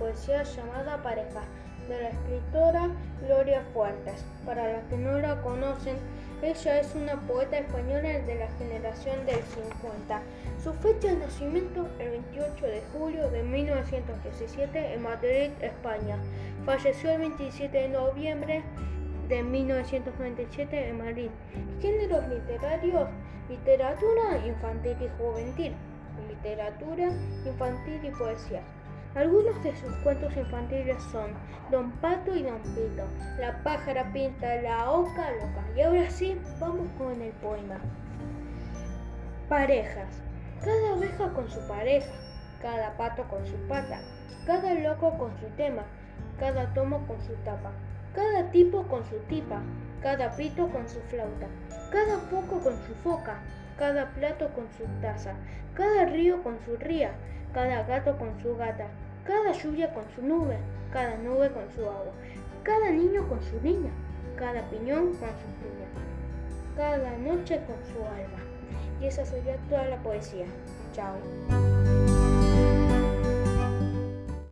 [0.00, 1.42] poesía llamada Pareja,
[1.88, 2.90] de la escritora
[3.26, 4.24] Gloria Fuertes.
[4.44, 5.96] Para los que no la conocen,
[6.42, 10.22] ella es una poeta española de la generación del 50.
[10.62, 16.16] Su fecha de nacimiento el 28 de julio de 1917 en Madrid, España.
[16.64, 18.62] Falleció el 27 de noviembre
[19.28, 21.30] de 1997 en Madrid.
[21.80, 23.08] Géneros literarios,
[23.48, 25.74] literatura infantil y juvenil,
[26.28, 27.08] literatura
[27.44, 28.62] infantil y poesía.
[29.14, 31.32] Algunos de sus cuentos infantiles son
[31.70, 33.04] Don Pato y Don Pito,
[33.38, 35.64] La pájara pinta, La oca loca.
[35.76, 37.78] Y ahora sí, vamos con el poema.
[39.48, 40.22] Parejas.
[40.60, 42.12] Cada oveja con su pareja,
[42.60, 44.00] cada pato con su pata,
[44.46, 45.82] cada loco con su tema,
[46.38, 47.72] cada tomo con su tapa,
[48.14, 49.62] cada tipo con su tipa,
[50.02, 51.46] cada pito con su flauta,
[51.90, 53.40] cada foco con su foca,
[53.80, 55.32] cada plato con su taza,
[55.72, 57.12] cada río con su ría,
[57.54, 58.88] cada gato con su gata,
[59.24, 60.58] cada lluvia con su nube,
[60.92, 62.12] cada nube con su agua,
[62.62, 63.90] cada niño con su niña,
[64.36, 65.88] cada piñón con su piña,
[66.76, 68.38] cada noche con su alma.
[69.00, 70.44] Y esa sería toda la poesía.
[70.92, 71.16] Chao.